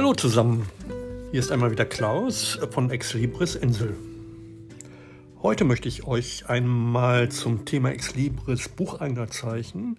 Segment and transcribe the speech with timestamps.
[0.00, 0.66] Hallo zusammen,
[1.30, 3.94] hier ist einmal wieder Klaus von Exlibris Insel.
[5.42, 9.98] Heute möchte ich euch einmal zum Thema Exlibris Bucheinlerzeichen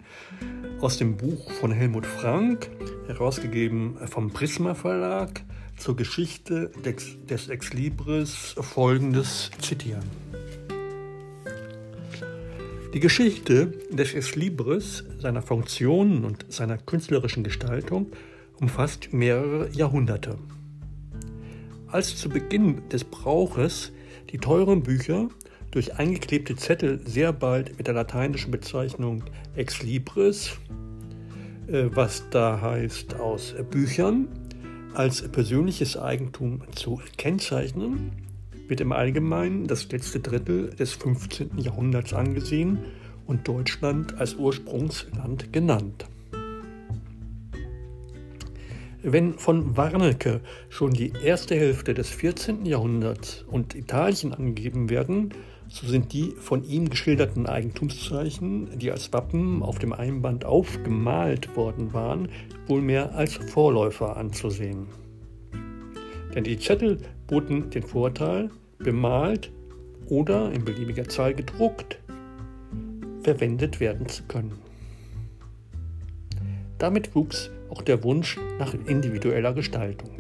[0.79, 2.71] aus dem Buch von Helmut Frank,
[3.05, 5.43] herausgegeben vom Prisma Verlag,
[5.77, 10.09] zur Geschichte des, des Exlibris folgendes zitieren.
[12.95, 18.07] Die Geschichte des Exlibris, seiner Funktion und seiner künstlerischen Gestaltung
[18.61, 20.37] umfasst mehrere Jahrhunderte.
[21.87, 23.91] Als zu Beginn des Brauches
[24.31, 25.27] die teuren Bücher
[25.71, 29.23] durch eingeklebte Zettel sehr bald mit der lateinischen Bezeichnung
[29.55, 30.51] Ex Libris,
[31.67, 34.27] äh, was da heißt aus Büchern,
[34.93, 38.11] als persönliches Eigentum zu kennzeichnen,
[38.67, 41.57] wird im Allgemeinen das letzte Drittel des 15.
[41.57, 42.79] Jahrhunderts angesehen
[43.25, 46.05] und Deutschland als Ursprungsland genannt.
[49.03, 52.67] Wenn von Warnecke schon die erste Hälfte des 14.
[52.67, 55.33] Jahrhunderts und Italien angegeben werden,
[55.67, 61.93] so sind die von ihm geschilderten Eigentumszeichen, die als Wappen auf dem Einband aufgemalt worden
[61.93, 62.29] waren,
[62.67, 64.85] wohl mehr als Vorläufer anzusehen.
[66.35, 69.51] Denn die Zettel boten den Vorteil, bemalt
[70.09, 71.97] oder in beliebiger Zahl gedruckt
[73.23, 74.59] verwendet werden zu können.
[76.77, 80.11] Damit wuchs auch der Wunsch nach individueller Gestaltung.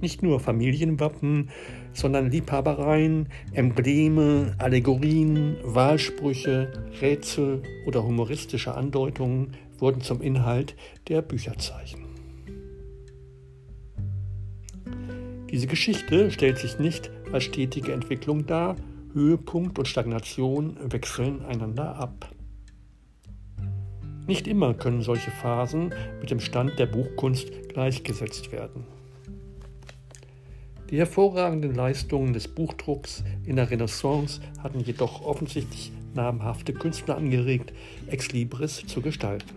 [0.00, 1.50] Nicht nur Familienwappen,
[1.92, 10.74] sondern Liebhabereien, Embleme, Allegorien, Wahlsprüche, Rätsel oder humoristische Andeutungen wurden zum Inhalt
[11.08, 12.04] der Bücherzeichen.
[15.50, 18.76] Diese Geschichte stellt sich nicht als stetige Entwicklung dar,
[19.14, 22.35] Höhepunkt und Stagnation wechseln einander ab.
[24.26, 28.84] Nicht immer können solche Phasen mit dem Stand der Buchkunst gleichgesetzt werden.
[30.90, 37.72] Die hervorragenden Leistungen des Buchdrucks in der Renaissance hatten jedoch offensichtlich namhafte Künstler angeregt,
[38.08, 39.50] Ex Libris zu gestalten.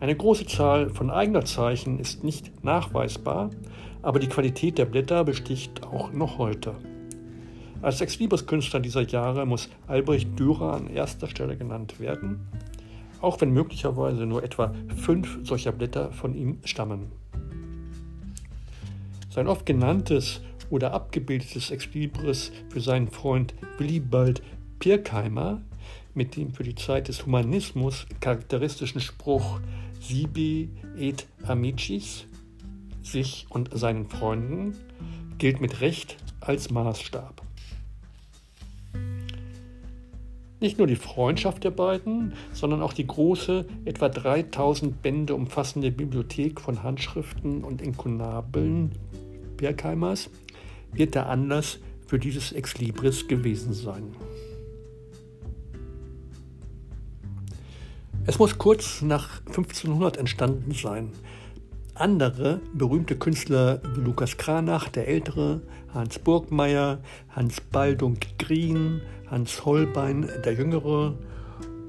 [0.00, 3.50] Eine große Zahl von Eignerzeichen ist nicht nachweisbar,
[4.00, 6.74] aber die Qualität der Blätter besticht auch noch heute.
[7.82, 12.46] Als Ex-Libris-Künstler dieser Jahre muss Albrecht Dürer an erster Stelle genannt werden,
[13.20, 17.10] auch wenn möglicherweise nur etwa fünf solcher Blätter von ihm stammen.
[19.30, 24.42] Sein oft genanntes oder abgebildetes Ex-Libris für seinen Freund Willibald
[24.78, 25.60] Pirkheimer
[26.14, 29.58] mit dem für die Zeit des Humanismus charakteristischen Spruch
[30.00, 32.26] Sibi et amicis,
[33.02, 34.76] sich und seinen Freunden,
[35.38, 37.42] gilt mit Recht als Maßstab.
[40.62, 46.60] Nicht nur die Freundschaft der beiden, sondern auch die große, etwa 3000 Bände umfassende Bibliothek
[46.60, 48.92] von Handschriften und Inkunabeln
[49.56, 50.30] Bergheimers
[50.92, 54.14] wird der Anlass für dieses Exlibris gewesen sein.
[58.26, 61.10] Es muss kurz nach 1500 entstanden sein.
[61.94, 65.60] Andere berühmte Künstler wie Lukas Kranach, der Ältere,
[65.92, 69.02] Hans Burgmeier, Hans Baldung Grien,
[69.32, 71.16] Hans Holbein, der Jüngere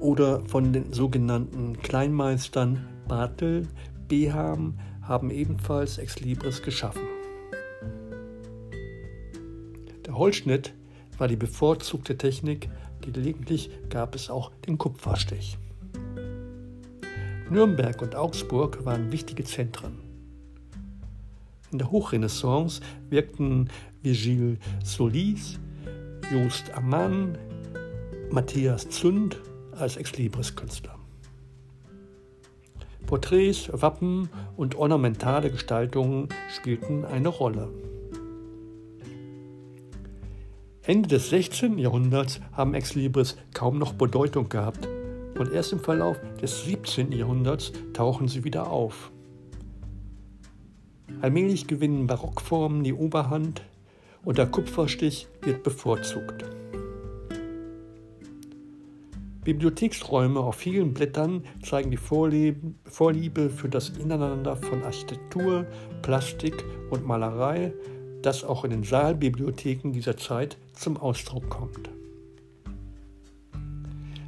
[0.00, 3.68] oder von den sogenannten Kleinmeistern Bartel,
[4.08, 7.02] Beham haben ebenfalls Ex Libris geschaffen.
[10.06, 10.72] Der Holzschnitt
[11.18, 12.70] war die bevorzugte Technik,
[13.02, 15.58] gelegentlich gab es auch den Kupferstich.
[17.50, 19.98] Nürnberg und Augsburg waren wichtige Zentren.
[21.70, 22.80] In der Hochrenaissance
[23.10, 23.68] wirkten
[24.00, 25.60] Virgile Solis,
[26.30, 27.36] Just Ammann,
[28.30, 29.40] Matthias Zünd
[29.72, 30.98] als Exlibris-Künstler.
[33.06, 37.68] Porträts, Wappen und ornamentale Gestaltungen spielten eine Rolle.
[40.82, 41.78] Ende des 16.
[41.78, 44.88] Jahrhunderts haben Exlibris kaum noch Bedeutung gehabt
[45.38, 47.12] und erst im Verlauf des 17.
[47.12, 49.10] Jahrhunderts tauchen sie wieder auf.
[51.20, 53.62] Allmählich gewinnen Barockformen die Oberhand
[54.24, 56.44] und der Kupferstich wird bevorzugt.
[59.44, 65.66] Bibliotheksräume auf vielen Blättern zeigen die Vorliebe für das Ineinander von Architektur,
[66.00, 67.74] Plastik und Malerei,
[68.22, 71.90] das auch in den Saalbibliotheken dieser Zeit zum Ausdruck kommt.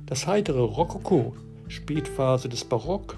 [0.05, 1.35] Das heitere Rokoko,
[1.69, 3.17] Spätphase des Barock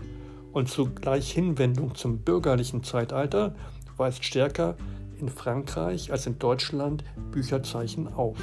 [0.53, 3.57] und zugleich Hinwendung zum bürgerlichen Zeitalter
[3.97, 4.77] weist stärker
[5.20, 8.38] in Frankreich als in Deutschland Bücherzeichen auf.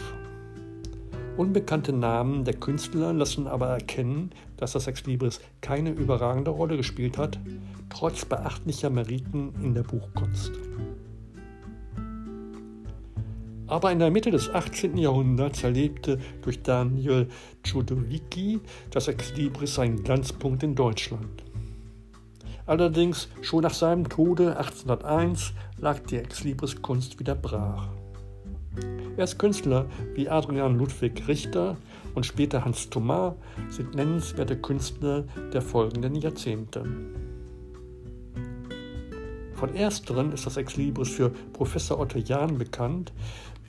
[1.37, 7.39] Unbekannte Namen der Künstler lassen aber erkennen, dass das Exlibris keine überragende Rolle gespielt hat,
[7.89, 10.53] trotz beachtlicher Meriten in der Buchkunst.
[13.67, 14.97] Aber in der Mitte des 18.
[14.97, 17.27] Jahrhunderts erlebte durch Daniel
[17.63, 18.61] Czudowicki
[18.91, 21.43] das Exlibris seinen Glanzpunkt in Deutschland.
[22.67, 27.89] Allerdings schon nach seinem Tode 1801 lag die Exlibris-Kunst wieder brach.
[29.17, 29.85] Erst Künstler
[30.15, 31.77] wie Adrian Ludwig Richter
[32.15, 33.35] und später Hans Thomas
[33.69, 35.23] sind nennenswerte Künstler
[35.53, 36.83] der folgenden Jahrzehnte.
[39.53, 43.13] Von ersteren ist das Exlibris für Professor Otto Jahn bekannt,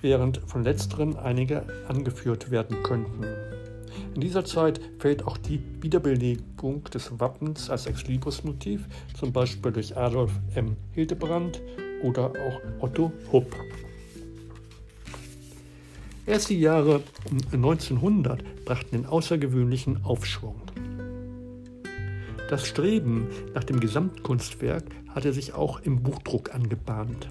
[0.00, 3.24] während von letzteren einige angeführt werden könnten.
[4.16, 10.32] In dieser Zeit fällt auch die Wiederbelebung des Wappens als Exlibris-Motiv, zum Beispiel durch Adolf
[10.54, 10.74] M.
[10.92, 11.60] Hildebrand
[12.02, 13.54] oder auch Otto Hupp.
[16.24, 20.62] Erst die Jahre um 1900 brachten den außergewöhnlichen Aufschwung.
[22.48, 24.84] Das Streben nach dem Gesamtkunstwerk
[25.14, 27.28] hatte sich auch im Buchdruck angebahnt.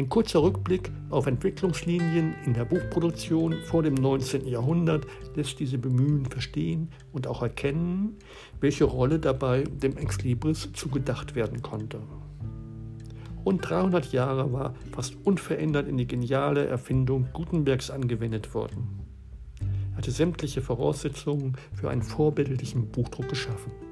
[0.00, 4.48] Ein kurzer Rückblick auf Entwicklungslinien in der Buchproduktion vor dem 19.
[4.48, 8.16] Jahrhundert lässt diese Bemühen verstehen und auch erkennen,
[8.60, 12.00] welche Rolle dabei dem Exlibris zugedacht werden konnte.
[13.44, 19.00] Rund 300 Jahre war fast unverändert in die geniale Erfindung Gutenbergs angewendet worden.
[19.90, 23.89] Er hatte sämtliche Voraussetzungen für einen vorbildlichen Buchdruck geschaffen.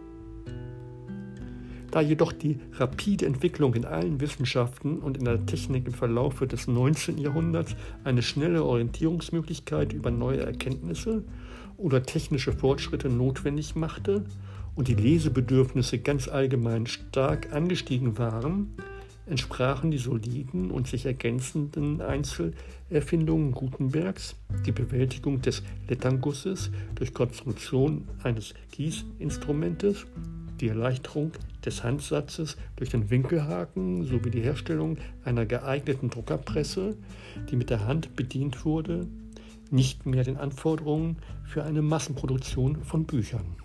[1.91, 6.69] Da jedoch die rapide Entwicklung in allen Wissenschaften und in der Technik im Verlaufe des
[6.69, 7.19] 19.
[7.19, 11.25] Jahrhunderts eine schnelle Orientierungsmöglichkeit über neue Erkenntnisse
[11.79, 14.25] oder technische Fortschritte notwendig machte
[14.75, 18.75] und die Lesebedürfnisse ganz allgemein stark angestiegen waren,
[19.27, 24.37] entsprachen die soliden und sich ergänzenden Einzelerfindungen Gutenbergs
[24.67, 30.07] die Bewältigung des Letterngusses durch Konstruktion eines Gießinstrumentes
[30.61, 31.33] die Erleichterung
[31.65, 36.97] des Handsatzes durch den Winkelhaken sowie die Herstellung einer geeigneten Druckerpresse,
[37.51, 39.07] die mit der Hand bedient wurde,
[39.71, 43.57] nicht mehr den Anforderungen für eine Massenproduktion von Büchern.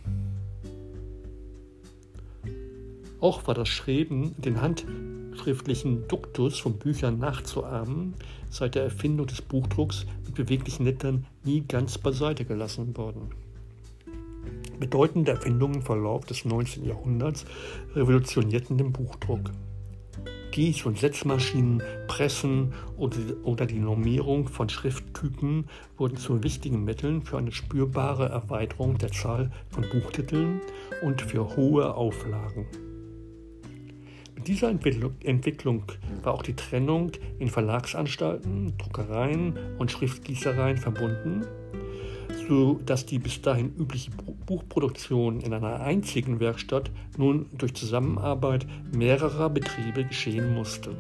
[3.20, 8.16] Auch war das Schreiben, den handschriftlichen Duktus von Büchern nachzuahmen,
[8.50, 13.43] seit der Erfindung des Buchdrucks mit beweglichen Lettern nie ganz beiseite gelassen worden.
[14.84, 16.84] Bedeutende Erfindungen im Verlauf des 19.
[16.84, 17.46] Jahrhunderts
[17.96, 19.50] revolutionierten den Buchdruck.
[20.52, 27.54] Gieß- und Setzmaschinen, Pressen oder die Normierung von Schrifttypen wurden zu wichtigen Mitteln für eine
[27.54, 30.60] spürbare Erweiterung der Zahl von Buchtiteln
[31.02, 32.68] und für hohe Auflagen.
[34.36, 35.84] Mit dieser Entwicklung
[36.24, 41.46] war auch die Trennung in Verlagsanstalten, Druckereien und Schriftgießereien verbunden
[42.48, 44.12] so dass die bis dahin übliche
[44.46, 50.96] Buchproduktion in einer einzigen Werkstatt nun durch Zusammenarbeit mehrerer Betriebe geschehen musste.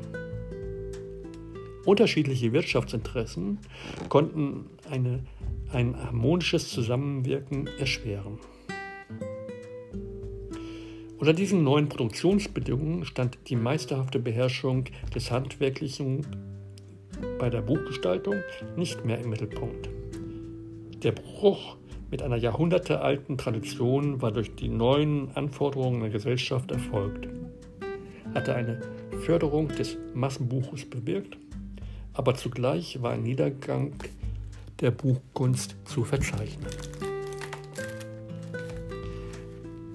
[1.86, 3.60] Unterschiedliche Wirtschaftsinteressen
[4.08, 5.24] konnten eine,
[5.72, 8.40] ein harmonisches Zusammenwirken erschweren.
[11.20, 16.26] Unter diesen neuen Produktionsbedingungen stand die meisterhafte Beherrschung des Handwerklichen
[17.40, 18.36] bei der Buchgestaltung
[18.76, 19.90] nicht mehr im Mittelpunkt.
[21.04, 21.76] Der Bruch
[22.12, 27.28] mit einer jahrhundertealten Tradition war durch die neuen Anforderungen der Gesellschaft erfolgt,
[28.34, 28.80] hatte eine
[29.26, 31.38] Förderung des Massenbuches bewirkt,
[32.14, 33.92] aber zugleich war ein Niedergang
[34.80, 36.72] der Buchkunst zu verzeichnen.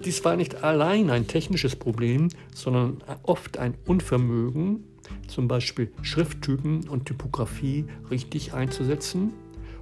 [0.05, 4.85] Dies war nicht allein ein technisches Problem, sondern oft ein Unvermögen,
[5.27, 9.33] zum Beispiel Schrifttypen und Typografie richtig einzusetzen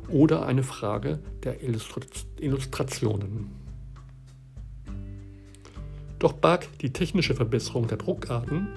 [0.09, 3.51] oder eine Frage der Illustrationen.
[6.19, 8.69] Doch barg die technische Verbesserung der Druckarten,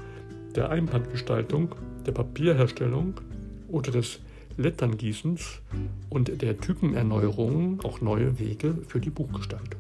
[0.56, 3.14] der Einbandgestaltung, der Papierherstellung
[3.68, 4.20] oder des
[4.58, 5.62] Letterngießens
[6.10, 9.80] und der Typenerneuerung auch neue Wege für die Buchgestaltung.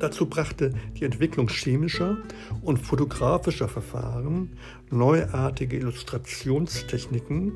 [0.00, 2.16] Dazu brachte die Entwicklung chemischer
[2.62, 4.56] und fotografischer Verfahren
[4.90, 7.52] neuartige Illustrationstechniken,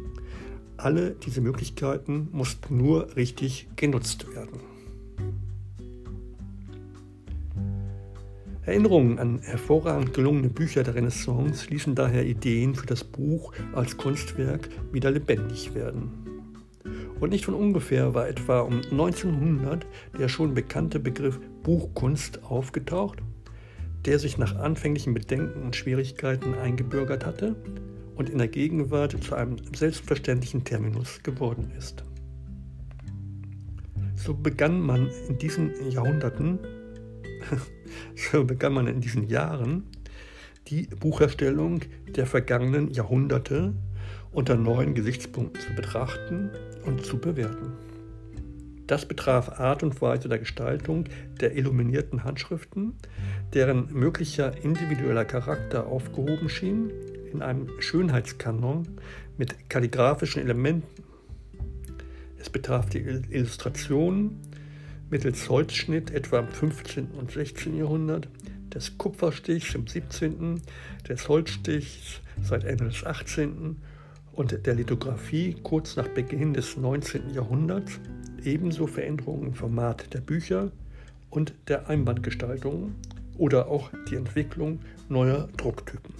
[0.76, 4.60] alle diese Möglichkeiten mussten nur richtig genutzt werden.
[8.66, 14.68] Erinnerungen an hervorragend gelungene Bücher der Renaissance ließen daher Ideen für das Buch als Kunstwerk
[14.92, 16.10] wieder lebendig werden.
[17.20, 19.86] Und nicht von ungefähr war etwa um 1900
[20.18, 23.20] der schon bekannte Begriff Buchkunst aufgetaucht,
[24.04, 27.54] der sich nach anfänglichen Bedenken und Schwierigkeiten eingebürgert hatte
[28.16, 32.04] und in der Gegenwart zu einem selbstverständlichen Terminus geworden ist.
[34.14, 36.58] So begann man in diesen Jahrhunderten,
[38.32, 39.84] so begann man in diesen Jahren
[40.68, 43.74] die Bucherstellung der vergangenen Jahrhunderte
[44.32, 46.50] unter neuen Gesichtspunkten zu betrachten
[46.84, 47.74] und zu bewerten.
[48.86, 51.04] Das betraf Art und Weise der Gestaltung
[51.40, 52.94] der illuminierten Handschriften,
[53.52, 56.90] deren möglicher individueller Charakter aufgehoben schien
[57.36, 58.86] in einem Schönheitskanon
[59.36, 60.84] mit kalligraphischen Elementen.
[62.38, 64.40] Es betraf die Illustration
[65.10, 67.12] mittels Holzschnitt etwa im 15.
[67.12, 67.76] und 16.
[67.76, 68.28] Jahrhundert,
[68.74, 70.60] des Kupferstichs im 17.,
[71.08, 73.76] des Holzstichs seit Ende des 18.
[74.32, 77.34] und der Lithografie kurz nach Beginn des 19.
[77.34, 78.00] Jahrhunderts,
[78.44, 80.70] ebenso Veränderungen im Format der Bücher
[81.30, 82.94] und der Einbandgestaltung
[83.36, 86.14] oder auch die Entwicklung neuer Drucktypen.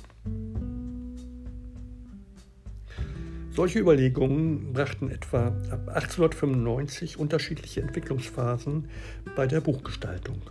[3.57, 8.91] Solche Überlegungen brachten etwa ab 1895 unterschiedliche Entwicklungsphasen
[9.35, 10.43] bei der Buchgestaltung.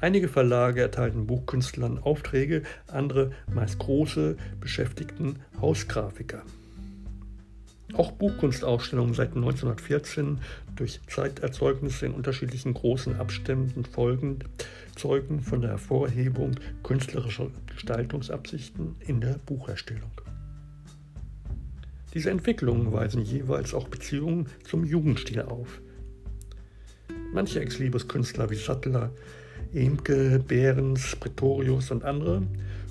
[0.00, 6.44] Einige Verlage erteilten Buchkünstlern Aufträge, andere, meist große, beschäftigten Hausgrafiker.
[7.94, 10.38] Auch Buchkunstausstellungen seit 1914
[10.76, 14.44] durch Zeiterzeugnisse in unterschiedlichen großen Abständen folgend
[14.94, 16.52] zeugen von der Hervorhebung
[16.84, 20.12] künstlerischer Gestaltungsabsichten in der Bucherstellung.
[22.16, 25.82] Diese Entwicklungen weisen jeweils auch Beziehungen zum Jugendstil auf.
[27.34, 29.10] Manche Ex-Libris-Künstler wie Sattler,
[29.74, 32.40] Emke, Behrens, Pretorius und andere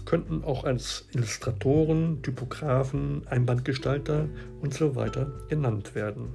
[0.05, 4.29] könnten auch als Illustratoren, Typografen, Einbandgestalter
[4.61, 5.09] usw.
[5.11, 6.27] So genannt werden.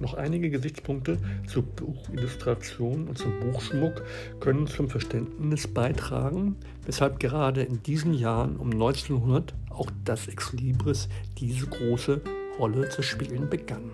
[0.00, 4.02] Noch einige Gesichtspunkte zur Buchillustration und zum Buchschmuck
[4.40, 11.08] können zum Verständnis beitragen, weshalb gerade in diesen Jahren um 1900 auch das Ex Libris
[11.38, 12.20] diese große
[12.58, 13.90] Rolle zu spielen begann.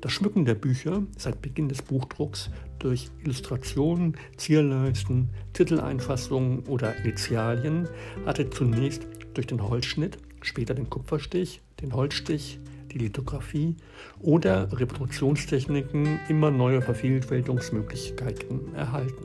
[0.00, 7.88] Das Schmücken der Bücher seit Beginn des Buchdrucks durch Illustrationen, Zierleisten, Titeleinfassungen oder Initialien
[8.24, 12.60] hatte zunächst durch den Holzschnitt, später den Kupferstich, den Holzstich,
[12.96, 13.76] die Lithografie
[14.20, 19.24] oder Reproduktionstechniken immer neue Vervielfältigungsmöglichkeiten erhalten.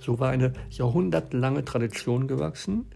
[0.00, 2.86] So war eine jahrhundertlange Tradition gewachsen,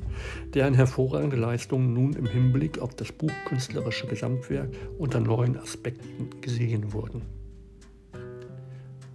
[0.55, 7.23] deren hervorragende Leistungen nun im Hinblick auf das buchkünstlerische Gesamtwerk unter neuen Aspekten gesehen wurden.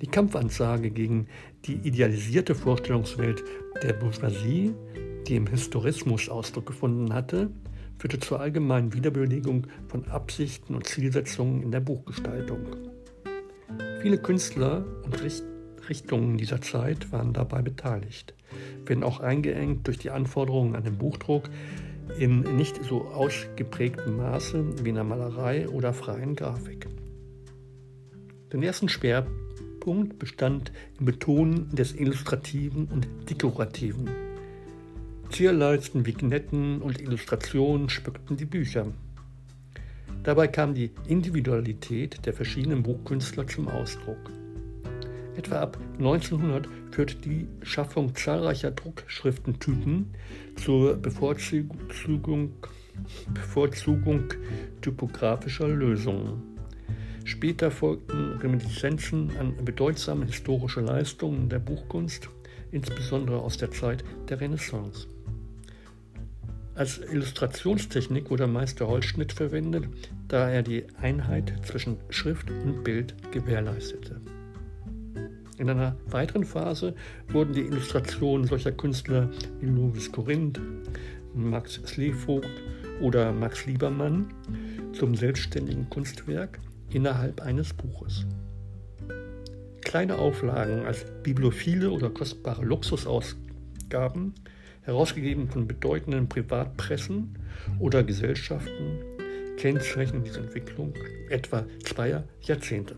[0.01, 1.27] Die Kampfansage gegen
[1.66, 3.44] die idealisierte Vorstellungswelt
[3.82, 4.74] der Bourgeoisie,
[5.27, 7.50] die im Historismus Ausdruck gefunden hatte,
[7.98, 12.60] führte zur allgemeinen Wiederbelegung von Absichten und Zielsetzungen in der Buchgestaltung.
[14.01, 15.22] Viele Künstler und
[15.89, 18.34] Richtungen dieser Zeit waren dabei beteiligt,
[18.86, 21.50] wenn auch eingeengt durch die Anforderungen an den Buchdruck
[22.20, 26.88] in nicht so ausgeprägtem Maße wie in der Malerei oder freien Grafik.
[28.54, 34.26] Den ersten Schwerpunkt bestand im Betonen des Illustrativen und Dekorativen.
[35.29, 38.88] Zierleisten, Vignetten und Illustrationen schmückten die Bücher.
[40.24, 44.31] Dabei kam die Individualität der verschiedenen Buchkünstler zum Ausdruck.
[45.36, 50.07] Etwa ab 1900 führte die Schaffung zahlreicher Druckschriftentypen
[50.55, 52.51] zur Bevorzugung,
[53.34, 54.24] Bevorzugung
[54.81, 56.41] typografischer Lösungen.
[57.24, 62.29] Später folgten Reminiszenzen an bedeutsame historische Leistungen der Buchkunst,
[62.72, 65.07] insbesondere aus der Zeit der Renaissance.
[66.77, 69.89] Als Illustrationstechnik wurde meist der Holzschnitt verwendet,
[70.27, 74.22] da er die Einheit zwischen Schrift und Bild gewährleistete.
[75.57, 76.93] In einer weiteren Phase
[77.29, 80.62] wurden die Illustrationen solcher Künstler wie Louis Corinth,
[81.34, 82.62] Max Slevogt
[83.01, 84.27] oder Max Liebermann
[84.93, 86.60] zum selbstständigen Kunstwerk
[86.91, 88.27] innerhalb eines Buches.
[89.81, 94.36] Kleine Auflagen als bibliophile oder kostbare Luxusausgaben,
[94.88, 97.38] herausgegeben von bedeutenden Privatpressen
[97.77, 99.00] oder Gesellschaften,
[99.58, 100.94] kennzeichnen diese Entwicklung
[101.29, 102.96] etwa zweier Jahrzehnte.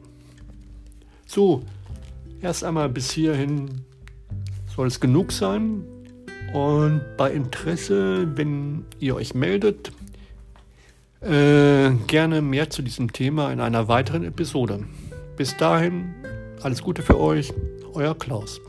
[1.25, 1.63] So,
[2.41, 3.81] Erst einmal bis hierhin
[4.73, 5.83] soll es genug sein.
[6.53, 9.91] Und bei Interesse, wenn ihr euch meldet,
[11.21, 14.85] äh, gerne mehr zu diesem Thema in einer weiteren Episode.
[15.35, 16.15] Bis dahin,
[16.63, 17.53] alles Gute für euch,
[17.93, 18.61] euer Klaus.